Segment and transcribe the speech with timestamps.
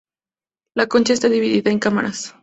[0.73, 2.33] La concha estaba dividida en cámaras.